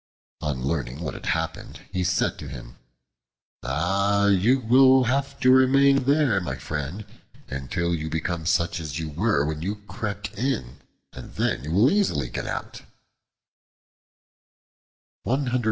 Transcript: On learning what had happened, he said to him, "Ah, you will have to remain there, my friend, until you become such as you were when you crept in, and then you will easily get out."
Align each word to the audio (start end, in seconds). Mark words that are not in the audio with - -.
On 0.41 0.63
learning 0.63 1.01
what 1.01 1.13
had 1.13 1.27
happened, 1.27 1.81
he 1.91 2.03
said 2.03 2.39
to 2.39 2.47
him, 2.47 2.77
"Ah, 3.61 4.25
you 4.29 4.59
will 4.59 5.03
have 5.03 5.39
to 5.41 5.51
remain 5.51 6.05
there, 6.05 6.41
my 6.41 6.55
friend, 6.55 7.05
until 7.49 7.93
you 7.93 8.09
become 8.09 8.47
such 8.47 8.79
as 8.79 8.97
you 8.97 9.09
were 9.09 9.45
when 9.45 9.61
you 9.61 9.75
crept 9.87 10.33
in, 10.35 10.79
and 11.13 11.35
then 11.35 11.63
you 11.63 11.71
will 11.71 11.91
easily 11.91 12.29
get 12.31 12.47
out." 12.47 12.81